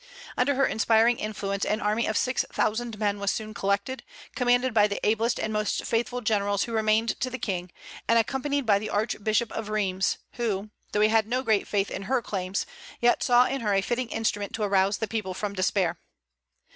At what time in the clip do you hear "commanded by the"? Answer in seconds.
4.35-4.99